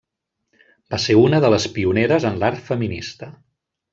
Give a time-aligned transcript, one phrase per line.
[0.93, 3.33] Va ser una de les pioneres en l'art feminista.